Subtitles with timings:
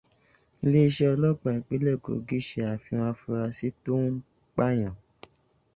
[0.63, 4.13] Iléèṣẹ́ ọlọ́pàá ìpínlẹ̀ Kogí ṣe àfihàn afurásí tó n
[4.55, 4.95] pààyàn.